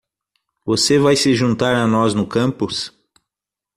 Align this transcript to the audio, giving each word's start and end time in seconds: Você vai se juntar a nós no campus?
Você 0.65 0.97
vai 0.97 1.15
se 1.15 1.35
juntar 1.35 1.75
a 1.75 1.85
nós 1.85 2.15
no 2.15 2.25
campus? 2.27 2.91